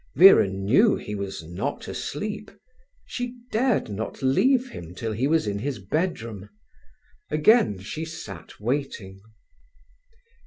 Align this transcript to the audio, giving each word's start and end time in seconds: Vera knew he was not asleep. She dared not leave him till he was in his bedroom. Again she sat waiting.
Vera 0.15 0.47
knew 0.47 0.95
he 0.95 1.13
was 1.13 1.43
not 1.43 1.87
asleep. 1.87 2.49
She 3.05 3.35
dared 3.51 3.87
not 3.87 4.23
leave 4.23 4.69
him 4.69 4.95
till 4.95 5.11
he 5.11 5.27
was 5.27 5.45
in 5.45 5.59
his 5.59 5.77
bedroom. 5.77 6.49
Again 7.29 7.77
she 7.77 8.03
sat 8.03 8.59
waiting. 8.59 9.21